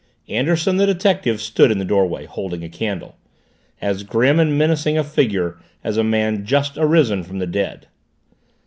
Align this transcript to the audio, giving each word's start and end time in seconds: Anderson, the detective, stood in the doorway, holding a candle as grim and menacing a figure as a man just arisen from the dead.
Anderson, 0.29 0.77
the 0.77 0.87
detective, 0.87 1.39
stood 1.39 1.69
in 1.69 1.77
the 1.77 1.85
doorway, 1.85 2.25
holding 2.25 2.63
a 2.63 2.69
candle 2.69 3.19
as 3.79 4.01
grim 4.01 4.39
and 4.39 4.57
menacing 4.57 4.97
a 4.97 5.03
figure 5.03 5.59
as 5.83 5.95
a 5.95 6.03
man 6.03 6.43
just 6.43 6.75
arisen 6.75 7.21
from 7.23 7.37
the 7.37 7.45
dead. 7.45 7.85